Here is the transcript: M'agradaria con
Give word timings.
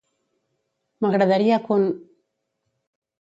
M'agradaria 1.03 1.59
con 1.67 1.83